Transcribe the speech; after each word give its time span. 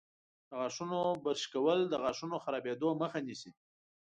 د 0.47 0.51
غاښونو 0.59 0.99
برش 1.25 1.43
کول 1.53 1.79
د 1.87 1.93
غاښونو 2.03 2.35
خرابیدو 2.43 2.89
مخه 3.01 3.19
نیسي. 3.27 3.51